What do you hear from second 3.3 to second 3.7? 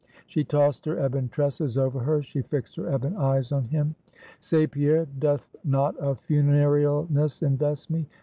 on